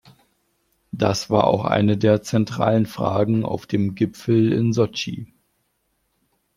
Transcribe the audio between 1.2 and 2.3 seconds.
war auch eine der